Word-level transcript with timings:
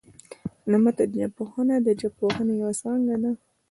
د 0.69 0.71
متن 0.83 1.09
ژبپوهنه، 1.19 1.75
د 1.85 1.87
ژبپوهني 2.01 2.53
یوه 2.61 2.73
څانګه 2.81 3.15
ده. 3.23 3.31